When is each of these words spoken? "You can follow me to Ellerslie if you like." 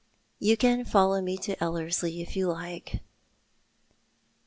"You 0.39 0.57
can 0.57 0.83
follow 0.83 1.21
me 1.21 1.37
to 1.37 1.63
Ellerslie 1.63 2.23
if 2.23 2.35
you 2.35 2.47
like." 2.47 3.01